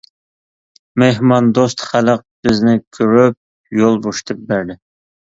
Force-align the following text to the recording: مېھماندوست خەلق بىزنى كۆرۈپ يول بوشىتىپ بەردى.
مېھماندوست 1.01 1.83
خەلق 1.89 2.23
بىزنى 2.47 2.73
كۆرۈپ 2.99 3.37
يول 3.81 3.99
بوشىتىپ 4.07 4.41
بەردى. 4.53 4.77